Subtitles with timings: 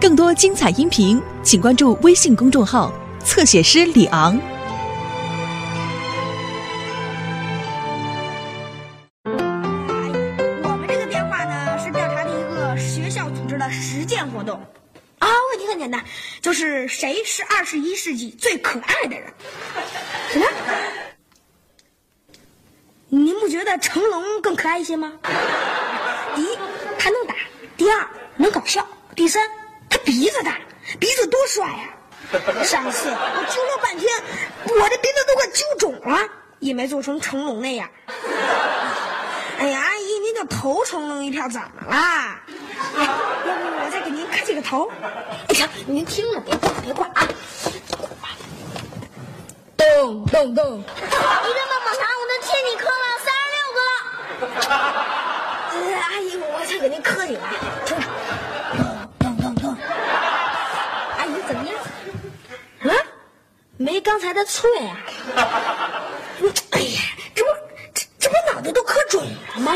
[0.00, 2.92] 更多精彩音频，请关注微信公众号
[3.24, 4.38] “侧写师李昂”。
[9.24, 14.54] 我们这个电话呢是调查的一个学校组织的实践活动
[15.18, 16.00] 啊，问题很简单，
[16.40, 19.34] 就是谁是二十一世纪最可爱的人？
[20.30, 20.46] 什么？
[23.08, 25.12] 您不觉得成龙更可爱一些吗？
[26.36, 26.56] 第一，
[26.96, 27.34] 他能打；
[27.76, 28.06] 第二，
[28.36, 28.80] 能搞笑；
[29.16, 29.42] 第三，
[30.08, 30.56] 鼻子大，
[30.98, 34.10] 鼻子多帅呀、 上次我揪了半天，
[34.64, 36.26] 我的鼻子都快揪肿了，
[36.60, 37.86] 也没做成成龙那样。
[39.60, 42.40] 哎呀，阿姨，您这头成龙一片，怎么啦？
[42.96, 44.90] 要不我再给您磕几个头？
[45.48, 47.28] 哎呀，您听着，别挂，别挂啊！
[49.76, 50.64] 咚咚咚！
[50.78, 53.92] 一个棒棒糖，我都替你磕了三十六个了。
[55.68, 57.52] 呃，阿姨，我再给您磕几个啊！
[57.84, 58.06] 听着，
[63.88, 64.96] 没刚才的脆呀、
[66.42, 67.00] 嗯哎呀，
[67.34, 67.50] 这不
[67.94, 69.72] 这这不脑袋都磕肿了吗？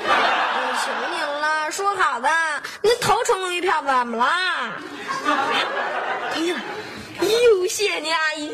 [0.00, 0.08] 我
[0.84, 2.28] 求你了，说好的，
[2.82, 4.26] 那头成龙一票，怎么了？
[6.34, 6.56] 哎呀，
[7.20, 8.50] 哟，谢谢你，阿姨。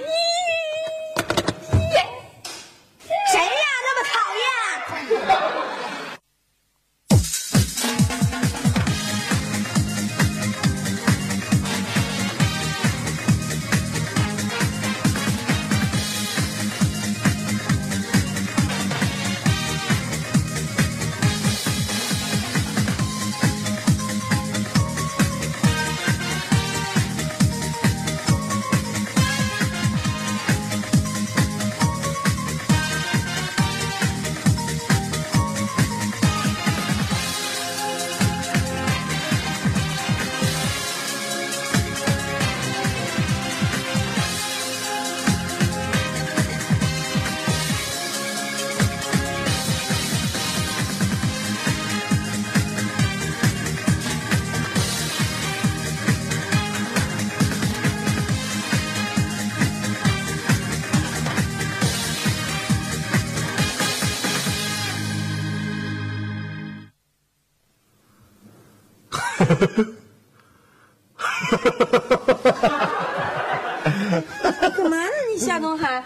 [74.77, 76.03] 干嘛呢你夏东海？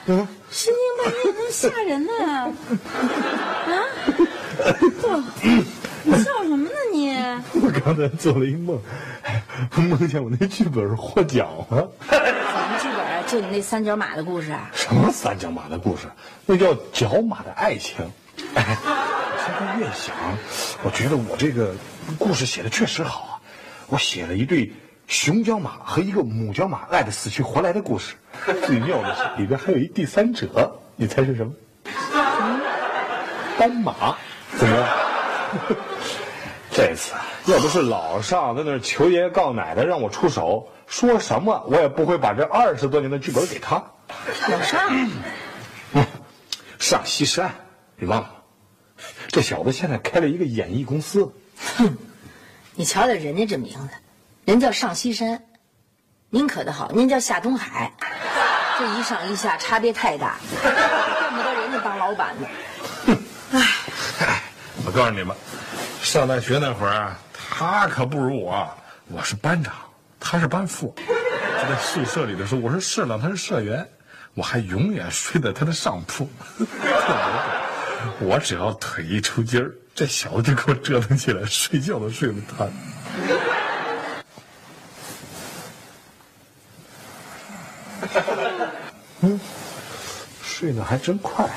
[0.50, 2.50] 深更半夜能吓人呢、啊？
[5.02, 5.22] 嚯
[6.02, 7.16] 你笑什么呢你？
[7.62, 8.78] 我刚才做了一梦，
[9.76, 11.90] 梦见我那剧本获奖了。
[12.08, 13.22] 什么剧本啊？
[13.26, 14.70] 就你那三角马的故事啊？
[14.74, 16.06] 什么三角马的故事？
[16.46, 17.96] 那叫角马的爱情。
[18.54, 20.14] 哎，我现在越想，
[20.82, 21.74] 我觉得我这个
[22.18, 23.33] 故事写的确实好啊。
[23.88, 24.72] 我写了一对
[25.06, 28.14] 雄角马和一个母角马爱的死去活来的故事。
[28.66, 31.52] 最妙的是里边还有一第三者，你猜是什么？
[33.58, 34.16] 斑马，
[34.56, 34.88] 怎么样？
[36.72, 43.76] 这次啊要不是老尚在那儿求爷爷告奶奶让我出手，说什么我也不会把这二十多年的剧本给他。
[44.50, 45.06] 老尚，
[46.78, 47.54] 上西山，
[47.96, 48.34] 你忘了吗？
[49.28, 51.32] 这小子现在开了一个演艺公司，
[52.76, 53.94] 你瞧瞧人家这名字，
[54.44, 55.40] 人叫上西山，
[56.28, 57.92] 您可的好，您叫夏东海，
[58.78, 60.72] 这一上一下差别太大，恨
[61.36, 62.48] 不得人家当老板呢。
[64.20, 64.42] 哎
[64.84, 65.36] 我告诉你们，
[66.02, 68.68] 上大学那会儿，他可不如我，
[69.06, 69.72] 我是班长，
[70.18, 70.92] 他是班副。
[70.96, 73.88] 就在宿舍里的时候，我是社长，他是社员，
[74.34, 76.28] 我还永远睡在他的上铺。
[78.20, 82.72] 我只要腿一抽筋儿，这小子就给我折腾起来，睡觉都睡不踏实。
[89.20, 89.40] 嗯，
[90.42, 91.48] 睡得还真快。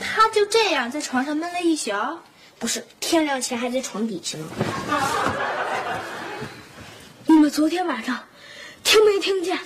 [0.00, 1.90] 他就这样在床上闷了一宿，
[2.58, 4.44] 不是，天亮前还在床底下呢。
[7.26, 8.18] 你们昨天晚上
[8.82, 9.56] 听没听见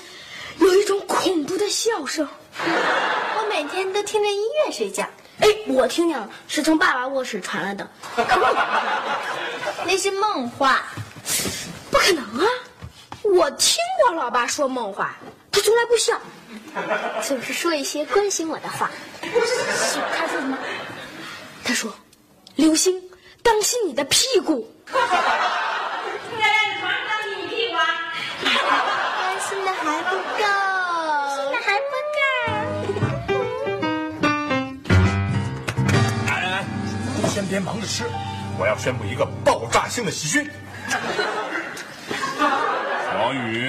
[0.58, 2.28] 有一种恐怖的笑声？
[2.62, 5.08] 我每天都听着音乐睡觉，
[5.40, 7.90] 哎，我听见了，是从爸爸卧室传来的。
[9.86, 10.82] 那是梦话。
[11.90, 12.46] 不可能啊！
[13.22, 15.16] 我听过老爸说梦话，
[15.50, 16.20] 他从来不笑。
[17.26, 18.90] 总是说一些关心我的话。
[19.22, 19.46] 他说
[20.28, 20.58] 什么？
[21.64, 21.94] 他说
[22.56, 23.07] ：“流星，
[23.48, 24.68] 相心你的屁股。
[24.84, 25.16] 不是宋
[26.38, 27.82] 佳佳你床上当心你屁股啊
[29.72, 30.44] 还不够。
[31.34, 31.82] 现在还闷
[36.26, 36.46] 啊来来
[37.30, 38.04] 先别忙着吃
[38.58, 40.46] 我要宣布一个爆炸性的喜讯。
[43.18, 43.66] 王宇。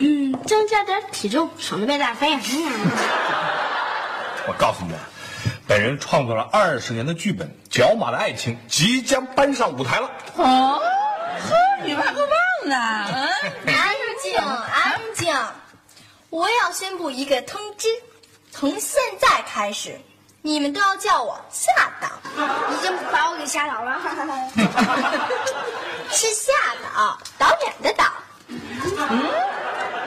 [0.00, 2.34] 嗯增加点体重省得被大飞
[4.48, 4.92] 我告诉你
[5.68, 10.10] 本人创作了二十年的剧本《角马的爱情》即将搬上舞台了。
[10.36, 10.82] 哦，呵，
[11.84, 12.34] 你们还够棒
[12.70, 12.74] 的，
[13.12, 13.28] 嗯。
[13.66, 15.36] 安静，安静！
[16.30, 17.86] 我要宣布一个通知，
[18.50, 20.00] 从现在开始，
[20.40, 21.70] 你们都要叫我夏
[22.00, 22.08] 导。
[22.72, 24.00] 已经把我给吓倒了。
[26.10, 26.50] 是夏
[26.96, 28.06] 导，导演的导。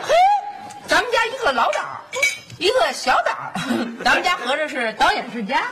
[0.02, 0.12] 嘿，
[0.88, 1.90] 咱们家一个老导，
[2.62, 3.31] 一个小导，
[4.06, 5.63] 咱们家合着是导演世家。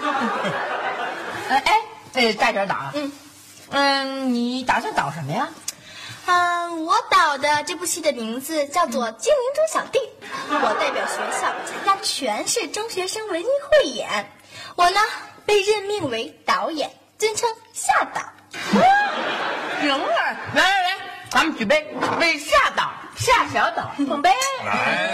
[1.48, 1.82] 呃，哎，
[2.16, 3.12] 哎，大点导，嗯，
[3.70, 5.48] 嗯，你打算导什么呀？
[6.26, 10.00] 嗯，我导的这部戏的名字叫做《精灵中小弟》，
[10.50, 14.32] 我代表学校参加全市中学生文艺汇演，
[14.76, 15.00] 我呢
[15.46, 16.90] 被任命为导演，
[17.20, 18.22] 尊称夏导。
[19.82, 20.08] 行了，
[20.56, 20.98] 来来来，
[21.30, 21.86] 咱们举杯，
[22.20, 24.32] 为夏导、夏小导碰杯。
[24.66, 25.14] 来，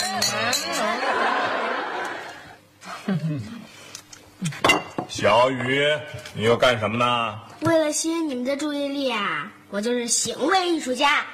[5.09, 5.85] 小雨，
[6.33, 7.39] 你又干什么呢？
[7.61, 11.25] 为了吸引你们的注意力啊，我就是行为艺术家。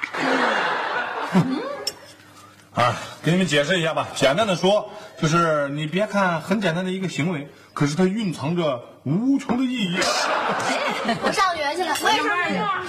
[2.74, 4.08] 啊，给你们解释一下吧。
[4.16, 4.90] 简单的说，
[5.22, 10.00] 就是你别看很简单的一个行为，可是它蕴藏着无穷的意义。
[11.22, 12.84] 我上学去了，我也上学去了。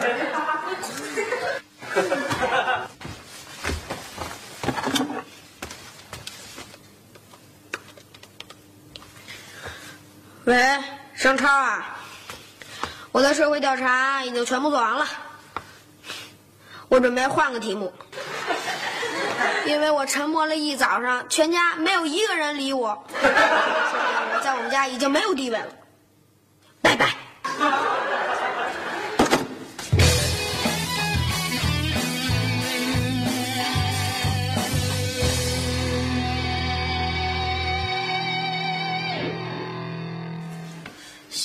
[10.44, 10.78] 喂，
[11.14, 11.98] 商超啊，
[13.12, 15.06] 我的社会调查已经全部做完了，
[16.88, 17.92] 我准备换个题目，
[19.66, 23.04] 因为我沉默了一早上，全家没有一个人理我，
[24.42, 25.68] 在我们家已经没有地位了，
[26.82, 27.19] 拜拜。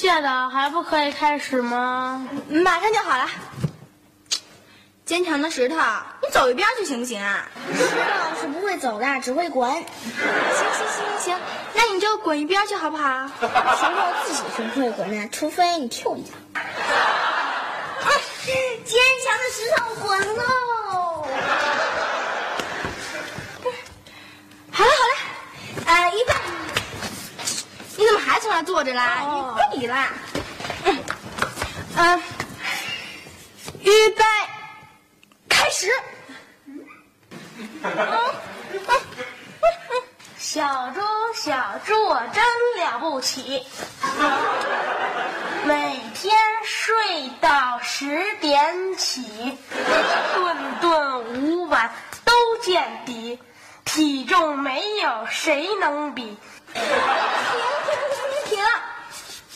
[0.06, 2.30] 谢的还不可以开始吗？
[2.50, 3.28] 马上就好了。
[5.04, 5.76] 坚强的石头，
[6.22, 7.48] 你走一边去行不行啊？
[7.76, 9.68] 石头是不会走的，只会滚。
[9.72, 9.88] 行行
[10.78, 11.40] 行行行，
[11.74, 13.28] 那你就滚一边去好不好？
[13.42, 13.50] 石头
[14.26, 16.34] 自己是不会滚的，除非你 Q 一下。
[16.54, 16.62] 啊，
[18.86, 20.44] 坚强的石头滚喽！
[24.72, 25.16] 好了好了，
[25.88, 26.34] 呃，预备。
[27.98, 29.24] 你怎么还从那儿坐着啦？
[29.26, 30.14] 哦你不理啦？
[33.82, 34.24] 预备，
[35.50, 35.90] 开始。
[40.38, 41.02] 小猪，
[41.34, 42.44] 小猪，我真
[42.78, 43.66] 了不起，
[45.66, 46.96] 每天睡
[47.42, 49.58] 到十点起，
[50.34, 51.92] 顿顿午晚
[52.24, 53.38] 都见底，
[53.84, 56.38] 体重没有谁能比。
[56.74, 56.90] 停停
[57.92, 58.64] 停停停！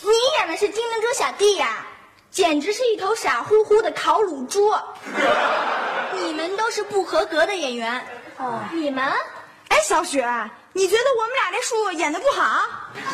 [0.02, 1.86] 你演的是精灵猪小弟呀、
[2.32, 4.74] 简直是一头傻乎乎的烤乳猪。
[6.22, 7.26] 你们都是不合
[8.38, 9.04] 哦，你们？
[9.70, 10.26] 哎，小雪，
[10.74, 12.66] 你觉得我们俩这树演的不好？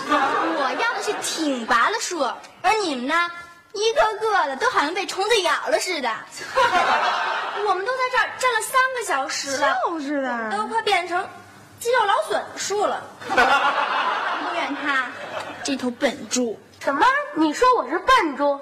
[0.10, 2.22] 我要的是挺拔的树，
[2.62, 3.30] 而你们呢，
[3.74, 6.10] 一个个的都好像被虫子咬了似的。
[7.68, 10.51] 我们都在这儿站了三个小时了，就是的。
[10.51, 11.27] 都快变成
[11.80, 13.04] 肌肉劳损树了。
[13.27, 15.08] 不怨他，
[15.63, 16.58] 这头笨猪。
[16.80, 17.06] 什么？
[17.34, 18.60] 你说我是笨猪？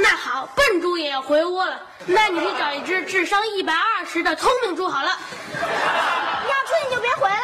[0.00, 1.80] 那好，笨猪也要回窝了。
[2.06, 5.18] 那你去找一只智商一百二十的聪明猪好了。
[5.52, 7.36] 要出你就别回来。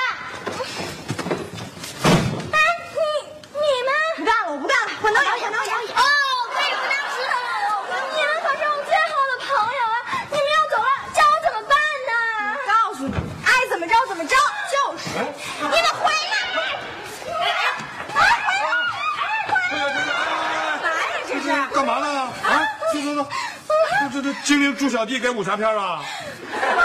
[2.53, 2.59] 哎，
[2.95, 2.99] 你
[3.53, 5.75] 你们不干了，我不干了，换导演，换导演。
[5.75, 6.03] 哦，
[6.55, 7.49] 可以不当石头了。
[8.15, 9.97] 你们可是我最好的朋友啊！
[10.31, 12.13] 你们要走了，叫我怎么办呢？
[12.67, 13.13] 告诉你，
[13.45, 14.37] 爱怎么着怎么着，
[14.71, 15.03] 就是。
[15.61, 16.35] 你们回来！
[18.15, 18.21] 来
[18.63, 18.79] 呀，
[21.27, 21.47] 这是。
[21.75, 22.07] 干嘛呢？
[22.45, 22.63] 啊，
[23.15, 23.29] 走走
[24.11, 26.03] 走，这这这精灵猪小弟给武侠片啊？
[26.77, 26.85] 哇，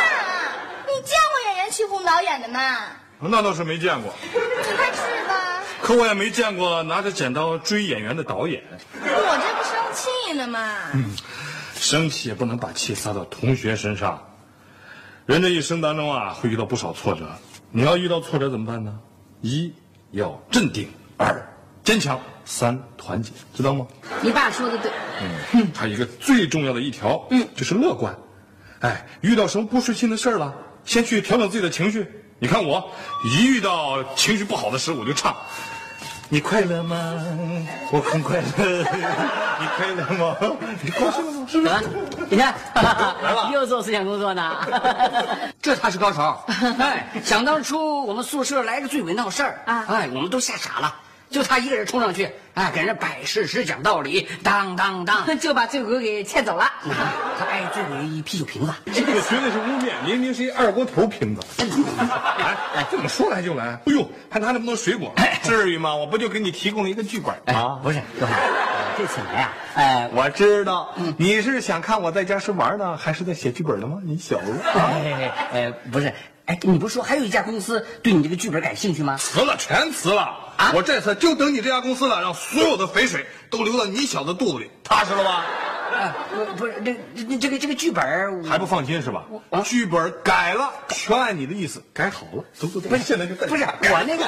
[0.86, 2.60] 你见过演员欺负导演的吗？
[3.20, 5.62] 那倒是没见过，他是吧？
[5.82, 8.64] 可我也没见过拿着剪刀追演员的导演。
[8.94, 9.10] 我这
[9.58, 10.76] 不生气呢吗？
[10.94, 11.16] 嗯
[11.76, 14.22] 生气也不能把气撒到同学身上。
[15.26, 17.30] 人这一生当中啊，会遇到不少挫折。
[17.72, 19.00] 你要遇到挫折怎么办呢？
[19.42, 19.74] 一
[20.12, 21.42] 要镇定，二
[21.84, 23.88] 坚强，三团结，知道吗？
[24.22, 24.92] 你爸说的对，
[25.54, 28.16] 嗯，还有一个最重要的一条，嗯，就是乐观。
[28.82, 30.54] 哎，遇到什么不顺心的事儿了，
[30.86, 32.08] 先去调整自己的情绪。
[32.40, 32.90] 你看我，
[33.26, 35.36] 一遇到情绪不好的时候，我就唱。
[36.32, 36.96] 你快乐吗？
[37.92, 38.44] 我很快乐。
[39.60, 40.38] 你快乐吗？
[40.82, 41.48] 你高兴吗？
[41.50, 41.74] 是不是？
[42.30, 42.54] 你看，
[43.52, 44.56] 又做思想工作呢。
[45.60, 46.46] 这他是高潮。
[46.78, 50.96] 哎，想当初我们宿舍来个醉鬼闹事儿啊，哎，我们都吓傻了。
[51.30, 56.70] 就他一个人冲上去，哎，给人摆事实、讲道理，当当当， 就把醉鬼给欠走了。
[57.38, 58.74] 他挨醉鬼一啤酒瓶子。
[58.92, 61.42] 这个绝对是污蔑，明明是一二锅头瓶子。
[62.76, 63.66] 哎，这么说来就来。
[63.66, 65.96] 哎呦，还拿那么多水果， 至于吗？
[65.96, 67.80] 我不就给你提供了一个剧本吗？
[67.84, 68.36] 不是，哥们，
[68.98, 74.00] 这次来呀，哎，我知道，你是想看我在家是玩呢，还是在写剧本呢吗？
[74.04, 76.12] 你小子，哎，哎，不是。
[76.50, 79.16] 哎，你不是说还有一家公司对你这个剧本感兴趣吗？
[79.18, 80.24] 辞了，全辞了
[80.58, 80.72] 啊！
[80.74, 85.46] 我这次就等你这家公司了，让所有的肥水都流到你小子肚子里，踏实了吧？
[85.94, 89.26] 啊，不不是这这这个这个剧本还不放心是吧？
[89.64, 92.44] 剧本改了，全按你的意思改好了。
[92.52, 94.26] 走走走，不是现在就不是我那个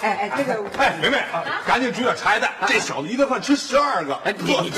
[0.00, 4.14] 哎哎这个 哎梅梅啊，赶紧煮点茶叶蛋，这小子一顿饭吃十二个。
[4.24, 4.70] 哎你你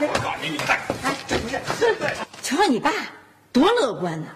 [0.00, 1.60] 我告诉你，你带哎这不是，
[2.42, 2.90] 瞧瞧你爸
[3.52, 4.26] 多乐观呢。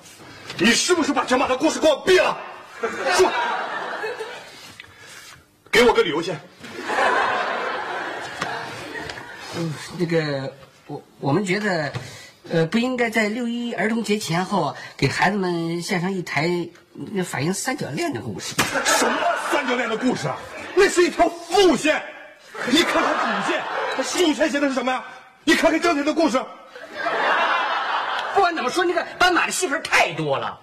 [0.60, 2.36] 你是不是把小马的故事给我毙了？
[3.16, 3.32] 说，
[5.72, 6.38] 给我个理由先。
[9.56, 10.52] 嗯，那个，
[10.86, 11.90] 我我们觉得，
[12.50, 18.54] 呃，不应该在六一儿童节前后给孩子们献上一台那反映三角恋的故事。
[18.84, 19.16] 什么
[19.50, 20.36] 三角恋的故事啊？
[20.74, 22.02] 那是一条副线。
[22.68, 23.62] 你看看主线，
[23.96, 25.02] 主线写的是什么呀？
[25.44, 26.38] 你看看正线的故事。
[28.40, 30.58] 不管怎么说，那个斑马的戏份太多了，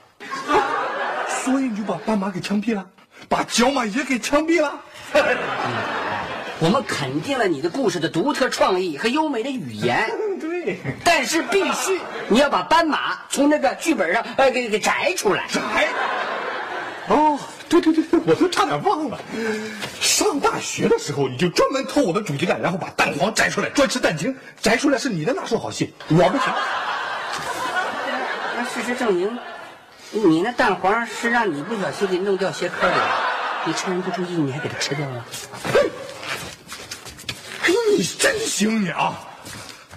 [1.29, 2.83] 所以你就把斑马给枪毙了，
[3.29, 4.73] 把角马也给枪毙了。
[6.57, 10.09] 我们肯定了你的故事的独特创意和优美的语言，
[10.41, 10.79] 对。
[11.03, 15.45] 但是必须你要把斑马从那个剧本上呃给给摘出来。
[15.47, 15.87] 摘？
[17.09, 19.19] 哦，对对对对，我都差点忘了。
[20.01, 24.35] 上大学的时候，你就专门偷我的主鸡蛋，然后把蛋黄摘出来，专吃蛋清。
[24.63, 26.51] 摘出来是你的拿手好戏，我不行。
[28.77, 29.39] 事实证明，
[30.11, 33.09] 你那蛋黄是让你不小心给弄掉鞋壳里了。
[33.65, 35.25] 你趁人不注意，你还给它吃掉了。
[37.63, 39.15] 哎，你真行你啊！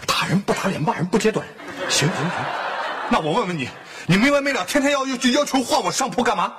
[0.06, 1.46] 打人不打脸，骂人不揭短。
[1.90, 2.30] 行行行，
[3.10, 3.68] 那我问问你，
[4.06, 6.54] 你没完没了，天天要就要求换我上铺干嘛？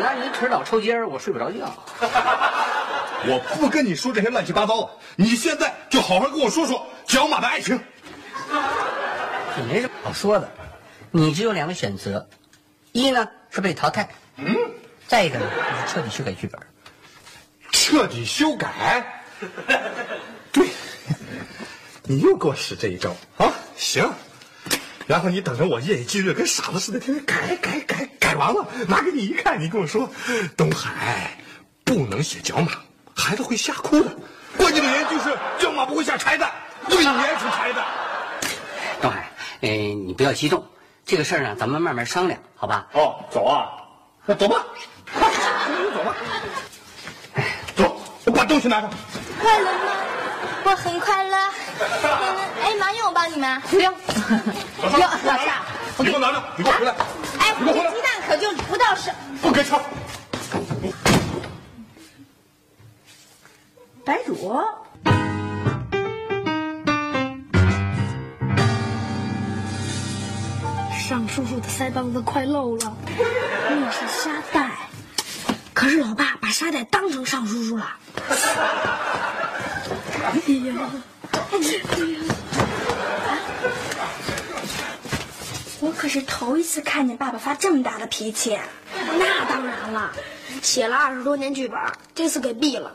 [0.00, 1.70] 那你腿老抽筋我睡不着觉。
[3.28, 7.78] 我不跟你说这些乱七八糟的，你现在就好好跟我说说角马的爱情。
[9.58, 10.48] 也没什么好说的。
[11.10, 12.28] 你只有两个选择，
[12.92, 14.54] 一呢是被淘汰，嗯，
[15.06, 16.60] 再一个呢就是彻底修改剧本。
[17.72, 19.22] 彻底修改？
[20.52, 20.68] 对，
[22.04, 23.52] 你又给我使这一招啊！
[23.76, 24.10] 行，
[25.06, 30.10] 然后你等着我夜以继日跟傻子似的，天天改改改改完了拿给你一看，你跟我说，
[30.56, 31.38] 东海
[31.84, 32.72] 不能写角马，
[33.14, 34.10] 孩子会吓哭的。
[34.56, 36.50] 关键的原因就是角马不会下柴的，
[36.88, 37.84] 对你也是柴的。
[39.00, 40.64] 东海，哎，你不要激动。
[41.06, 42.88] 这个事儿呢，咱们慢慢商量，好吧？
[42.92, 43.70] 哦，走啊，
[44.24, 44.66] 那走吧，
[45.16, 45.30] 快，
[45.94, 46.16] 走吧。
[47.34, 47.44] 哎
[47.76, 48.90] 走，我把东西拿上。
[49.40, 49.92] 快乐吗？
[50.64, 51.36] 我很快乐。
[52.60, 53.60] 哎，麻用我帮你们？
[53.70, 55.62] 不用，不用，老夏，
[55.96, 56.92] 你给我拿着，你给我回来。
[57.38, 59.12] 哎，我这鸡蛋可就不到手。
[59.40, 59.80] 不给抢。
[64.04, 64.60] 白煮。
[71.08, 72.96] 尚叔叔的腮帮子快漏了，
[73.70, 74.72] 那是沙袋。
[75.72, 77.96] 可是老爸把沙袋当成尚叔叔了。
[80.24, 80.32] 哎
[80.66, 80.74] 呀，
[81.52, 81.80] 哎呀！
[85.78, 88.58] 我可是头一次看见爸爸发这么大的脾气。
[88.92, 90.10] 那当然了，
[90.60, 91.78] 写了二十多年剧本，
[92.16, 92.92] 这次给毙了，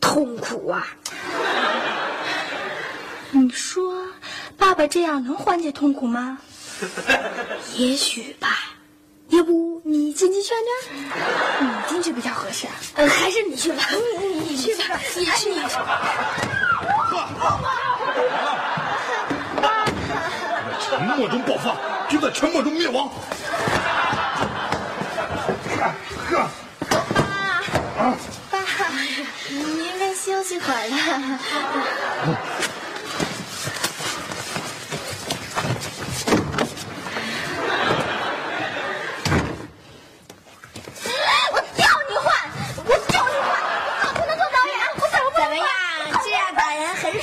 [0.00, 0.86] 痛苦啊！
[3.32, 4.04] 你说，
[4.56, 6.38] 爸爸这样能缓解痛苦吗？
[7.74, 8.48] 也许吧，
[9.30, 10.70] 要不你进去劝劝？
[11.60, 12.66] 你进去比较合适。
[12.94, 13.82] 呃，还是你去吧，
[14.20, 14.84] 你去吧，
[15.16, 15.54] 你去。
[15.54, 15.68] 在
[20.80, 21.76] 沉默中爆发，
[22.08, 23.10] 就在沉默中灭亡。
[25.78, 25.94] 爸，
[28.50, 28.58] 爸，
[29.50, 30.96] 你应该休息会儿了。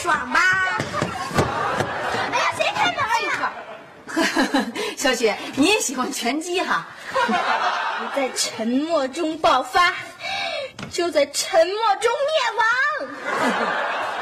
[0.01, 0.39] 爽吧！
[2.31, 3.01] 哎呀，谁看到
[5.55, 6.87] 你也喜欢拳击哈？
[8.01, 9.93] 你在沉默中爆发，
[10.91, 12.65] 就在沉默中灭亡。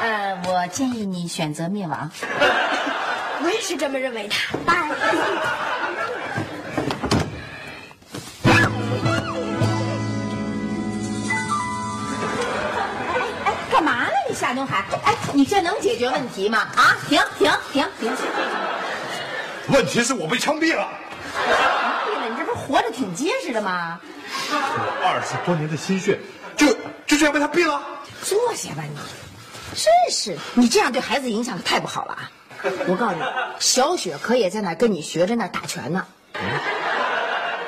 [0.00, 2.10] 呃，我建议你选择灭亡。
[3.42, 4.34] 我也是这么认为的。
[4.64, 4.90] 拜。
[13.44, 14.10] 哎，干嘛呢？
[14.28, 14.84] 你夏东海？
[15.04, 16.68] 哎，你这能解决问题吗？
[16.76, 18.12] 啊，停停停停！
[19.74, 20.88] 问题是我被枪毙了。
[21.34, 24.00] 毙了，你这不是活着挺结实的吗？
[24.52, 26.20] 我二十多年的心血，
[26.56, 26.68] 就
[27.04, 27.82] 就这样被他毙了？
[28.22, 28.96] 坐下吧你，
[29.74, 32.30] 真是你这样对孩子影响可太不好了啊！
[32.86, 33.22] 我告诉你，
[33.58, 36.06] 小雪可也在那跟你学着那打拳呢。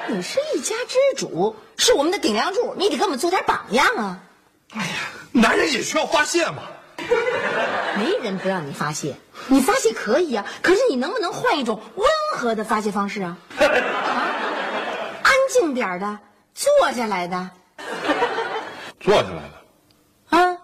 [0.07, 4.21] 你是一家之主，是我们的顶梁柱，你得给我们做点榜样啊！
[4.75, 4.93] 哎呀，
[5.33, 6.63] 男人也需要发泄嘛。
[7.97, 9.17] 没人不让你发泄，
[9.49, 13.37] 你发泄可以啊，可是你能不能换一种温和的发泄方式啊？
[13.59, 13.65] 啊，
[15.23, 16.19] 安静点的，
[16.55, 17.51] 坐下来的。
[19.01, 20.37] 坐下来的。
[20.37, 20.57] 啊。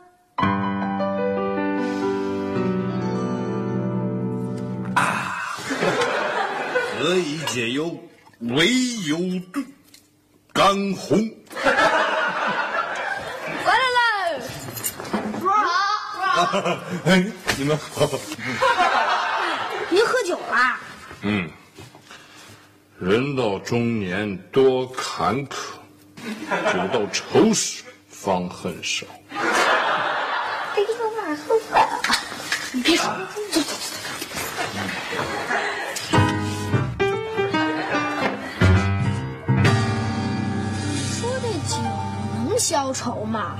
[4.95, 5.39] 啊，
[6.99, 7.97] 何以解忧，
[8.41, 8.67] 唯
[9.07, 9.17] 有
[10.53, 11.19] 干红。
[13.65, 14.41] 回来了，
[15.41, 15.62] 叔好。
[16.21, 16.32] 哎，
[17.57, 18.09] 你们好。
[19.91, 20.77] 您喝酒了？
[21.23, 21.49] 嗯，
[22.99, 25.75] 人到中年多坎坷，
[26.73, 29.07] 酒到愁时方恨少。
[29.31, 32.01] 哎呦妈，喝饭了！
[32.73, 33.05] 你别说，
[33.53, 33.73] 走走走。
[41.13, 41.77] 说这酒
[42.49, 43.57] 能消愁吗？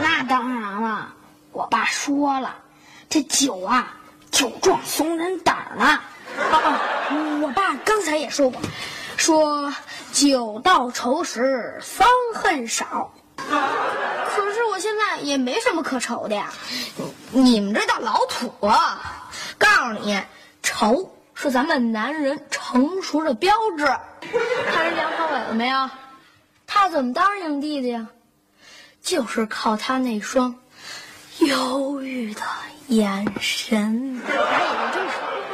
[0.00, 1.14] 那当然了，
[1.54, 2.56] 我爸说了，
[3.08, 3.96] 这酒啊，
[4.32, 6.00] 酒壮怂人胆儿呢。
[7.40, 8.60] 我爸刚才也说过，
[9.16, 9.72] 说
[10.12, 13.14] 酒到愁时方恨少。
[13.36, 16.52] 可是我现在也没什么可愁的呀。
[17.30, 19.30] 你们这叫老土啊！
[19.56, 20.20] 告诉你，
[20.60, 23.84] 愁是咱们男人成熟的标志。
[24.66, 25.88] 看人梁朝伟了没有？
[26.66, 28.08] 他怎么当影帝的呀？
[29.02, 30.56] 就是靠他那双
[31.40, 32.40] 忧郁的
[32.88, 34.22] 眼神。
[34.26, 34.62] 哎，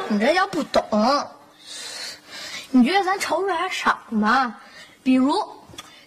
[0.09, 0.83] 你这叫不懂。
[2.71, 4.57] 你觉得咱愁事还少吗？
[5.03, 5.43] 比如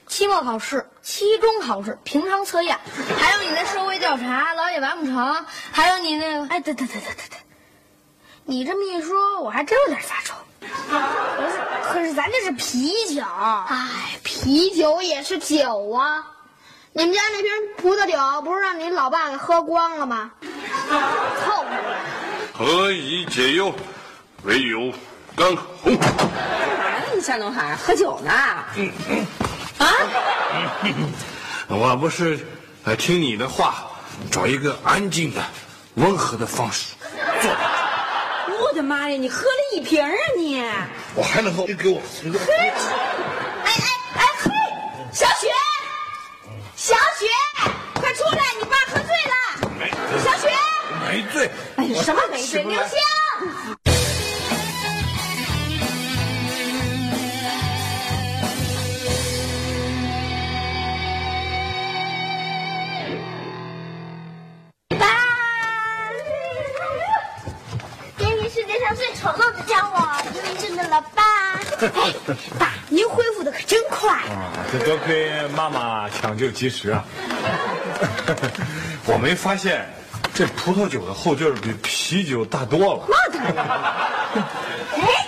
[0.07, 2.79] 期末考试、期中考试、平常测验，
[3.19, 6.47] 还有你那社会调查老也完不成，还有你那个……
[6.49, 7.39] 哎，对对对对对对，
[8.45, 10.37] 你这么一说，我还真有点发愁。
[10.61, 11.59] 可是
[11.93, 16.34] 可是咱这是啤酒，哎，啤酒也是酒啊！
[16.97, 20.31] 你们家那瓶葡萄酒不是让你老爸给喝光了吗？
[21.45, 21.67] 凑合。
[22.53, 23.75] 何以解忧，
[24.45, 24.93] 唯有
[25.35, 25.97] 干红。
[25.97, 27.07] 干嘛呢？
[27.13, 28.31] 你夏东海喝酒呢？
[28.31, 28.65] 啊？
[31.67, 32.47] 我不是
[32.85, 33.75] 呃听你的话，
[34.31, 35.43] 找一个安静的、
[35.95, 36.95] 温和的方式
[37.43, 37.51] 做。
[38.57, 39.17] 我的妈呀！
[39.17, 40.63] 你喝了一瓶啊你！
[41.17, 41.65] 我还能喝？
[41.67, 42.01] 你给我。
[43.65, 43.73] 哎哎
[44.15, 44.51] 哎嘿，
[45.13, 45.49] 小雪，
[46.77, 47.27] 小雪，
[47.95, 48.39] 快出来！
[48.59, 49.35] 你爸喝醉了。
[49.79, 49.91] 没
[50.23, 50.49] 小雪，
[51.35, 51.51] 没醉。
[51.77, 52.63] 哎呀，什么没醉？
[52.63, 52.99] 刘星。
[64.99, 65.07] 爸，
[68.17, 71.23] 给你世界上最丑陋的家伙，因为真的了，爸。
[72.01, 72.15] 哎，
[72.59, 74.09] 爸，您恢复的可真快。
[74.11, 77.05] 啊，这多亏妈妈抢救及时啊！
[79.07, 79.85] 我没发现，
[80.35, 83.07] 这葡萄酒的后劲儿比啤酒大多了。
[83.09, 83.55] 那当然。
[84.97, 85.27] 哎，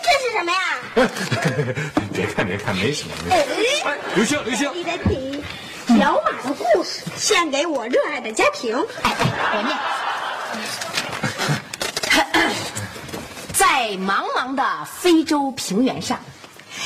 [0.00, 0.58] 这是什么呀？
[2.14, 3.14] 别看别看，没什么。
[3.28, 5.42] 没什么哎，刘星刘星，你得听
[5.98, 8.76] 小马的故事，献给我热爱的家庭。
[9.02, 9.76] 哎哎，我念。
[13.52, 16.20] 在茫茫的非洲平原上，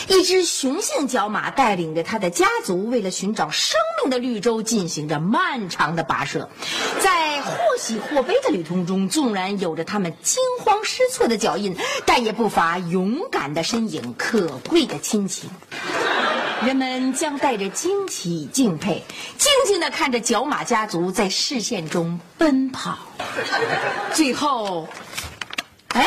[0.09, 6.49] 一只雄性角马带领着它的家族，为了寻找生命的绿洲，进行着漫长的跋涉。
[7.01, 15.51] 在或喜或悲的旅途中，纵然有着他们惊慌失措的脚印，但也不乏勇敢的身影、可贵的亲情。
[16.63, 19.05] 人们将带着惊奇、敬佩，
[19.39, 22.99] 静静地看着角马家族在视线中奔跑。
[24.13, 24.89] 最后，
[25.89, 26.07] 哎，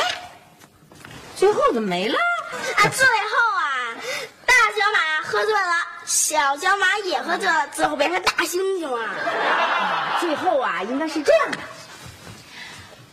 [1.38, 2.16] 最后怎么没了？
[2.76, 3.96] 啊，最后啊，
[4.46, 5.74] 大小马喝醉了，
[6.12, 9.16] 小角马也喝醉了，最后变成大猩猩了。
[10.20, 11.58] 最后啊，应该是这样的：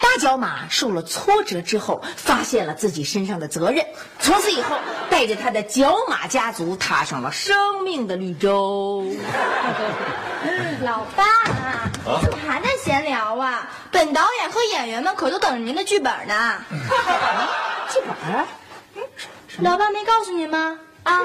[0.01, 3.87] 大角马受了挫折之后，发现了自己身上的责任，
[4.19, 4.77] 从此以后
[5.09, 9.07] 带着他的角马家族踏上了生命的绿洲。
[10.83, 11.25] 老爸，
[12.21, 13.71] 怎么还在闲聊啊？
[13.93, 16.61] 本导演和演员们可都等着您的剧本呢。
[17.91, 18.45] 剧本？
[19.59, 20.81] 老爸没告诉您吗？
[21.05, 21.21] 啊？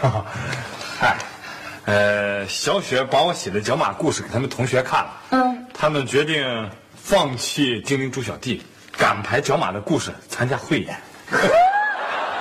[0.00, 1.16] 嗨，
[1.84, 8.62] 呃，小雪把我写的角马故事给他们同学看了，嗯，他们决定放弃精灵猪小弟，
[8.96, 10.96] 赶排角马的故事参加汇演。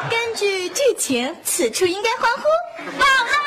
[0.09, 2.43] 根据剧情，此处应该欢呼。
[2.97, 3.38] 好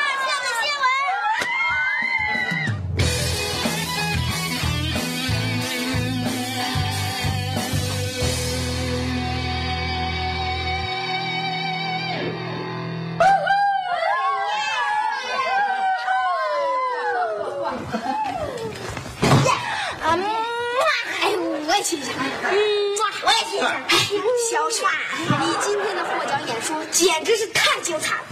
[24.51, 24.89] 小帅，
[25.39, 28.23] 你今天的获奖演说简直是太精彩了！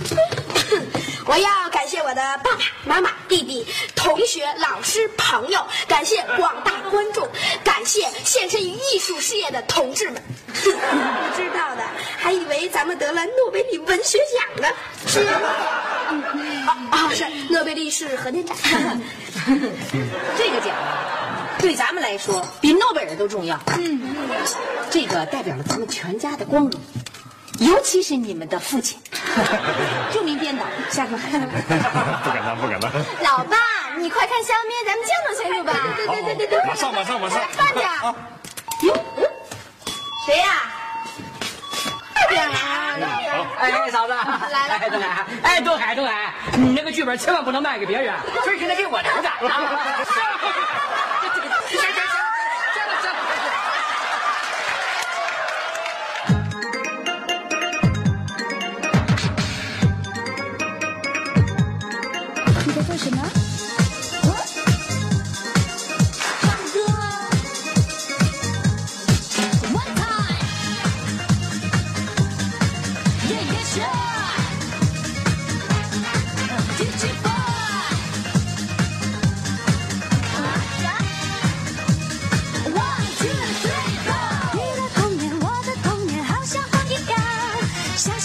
[1.25, 3.65] 我要感谢我的爸爸妈妈、弟弟、
[3.95, 7.27] 同学、老师、朋友，感谢广大观众，
[7.63, 10.21] 感谢献身于艺术事业的同志们。
[10.53, 11.83] 不知道的
[12.17, 14.67] 还以为咱们得了诺贝利文学奖呢。
[15.07, 15.21] 是
[16.67, 18.55] 啊，啊是诺贝利是核电站。
[20.37, 21.30] 这个奖啊，
[21.61, 23.57] 对咱们来说比诺贝尔都重要。
[23.77, 24.01] 嗯，
[24.89, 26.81] 这个代表了咱们全家的光荣，
[27.59, 28.99] 尤其是你们的父亲。
[30.11, 31.11] 著名编导，下课。
[31.11, 31.21] 不
[32.31, 32.91] 敢当，不敢当。
[33.21, 33.57] 老爸，
[33.97, 35.71] 你快看下面，咱们相处相处吧。
[35.95, 37.87] 对对对对对，马上马上马上慢点。
[38.83, 39.05] 哟，
[40.25, 40.63] 谁呀？
[42.15, 42.55] 快点啊！
[43.59, 49.29] 哎，嫂子，来了哎，东海，哎，东海，东海，你那个剧本千万不能卖给别人，非是得给我留着。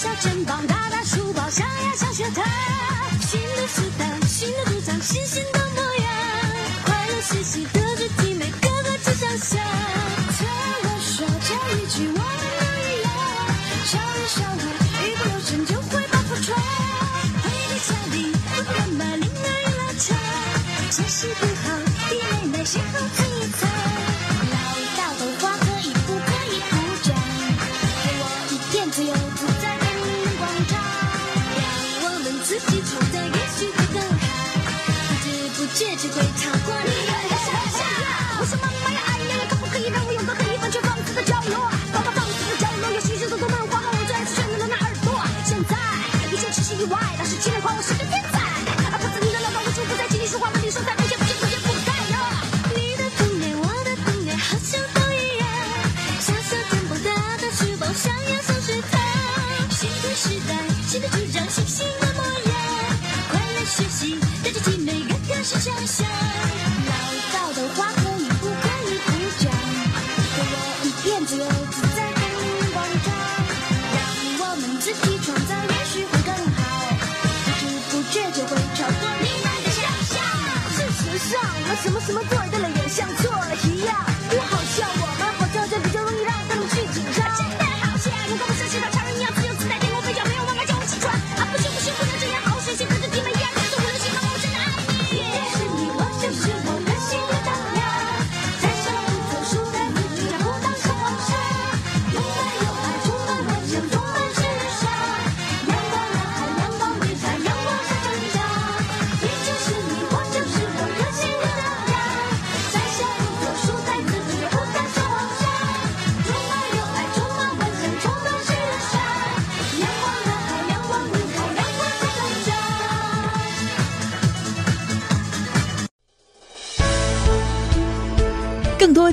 [0.06, 2.44] 小肩膀，大大书包，上呀上学堂。
[3.22, 5.65] 新的时代，新的主张，新新的
[35.76, 36.90] 知不觉就会超过你。
[38.40, 41.68] 我说妈妈呀，哎呀，可不可以让我有个可以完全放肆的角落？
[41.92, 45.20] 放放肆的角落有许许多多漫画，和我最爱是炫耀的那耳朵。
[45.44, 45.76] 现在
[46.32, 48.04] 一切只是意外，那是情人夸我是个